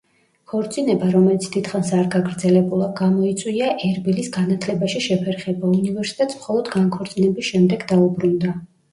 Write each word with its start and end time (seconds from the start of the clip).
ქორწინება, 0.51 1.07
რომელიც 1.15 1.43
დიდხანს 1.55 1.89
არ 1.97 2.07
გაგრძელებულა, 2.13 2.87
გამოიწვია 2.99 3.67
ერბილის 3.89 4.29
განათლებაში 4.37 5.01
შეფერხება; 5.09 5.69
უნივერსიტეტს 5.81 6.39
მხოლოდ 6.39 6.71
განქორწინების 6.77 7.51
შემდეგ 7.51 7.85
დაუბრუნდა. 7.93 8.55